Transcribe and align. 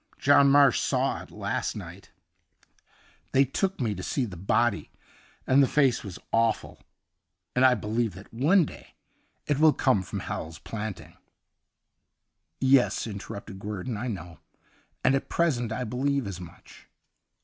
John 0.17 0.49
Marsh 0.49 0.79
saw 0.79 1.21
it 1.21 1.29
last 1.29 1.75
night— 1.75 2.09
they 3.33 3.45
took 3.45 3.79
me 3.79 3.93
to 3.93 4.01
see 4.01 4.25
the 4.25 4.35
body, 4.35 4.89
and 5.45 5.61
the 5.61 5.67
face 5.67 6.01
was 6.03 6.17
awful; 6.31 6.81
and 7.55 7.63
I 7.63 7.75
believe 7.75 8.15
that 8.15 8.33
one 8.33 8.65
day 8.65 8.95
it 9.45 9.59
will 9.59 9.73
come 9.73 10.01
from 10.01 10.21
Hal's 10.21 10.57
Plant 10.57 10.99
ing 11.01 11.17
''Yes,' 12.73 13.05
interrupted 13.05 13.59
Guerdon,' 13.59 13.95
I 14.03 14.07
know. 14.07 14.39
And 15.03 15.13
at 15.13 15.29
present 15.29 15.71
I 15.71 15.83
believe 15.83 16.25
as 16.25 16.41
much. 16.41 16.87